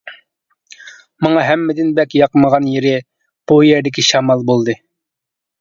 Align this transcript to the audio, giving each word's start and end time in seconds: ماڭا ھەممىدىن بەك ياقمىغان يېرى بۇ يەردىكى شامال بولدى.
ماڭا 1.25 1.43
ھەممىدىن 1.49 1.91
بەك 2.01 2.17
ياقمىغان 2.21 2.71
يېرى 2.71 2.95
بۇ 3.53 3.61
يەردىكى 3.69 4.09
شامال 4.11 4.47
بولدى. 4.53 4.79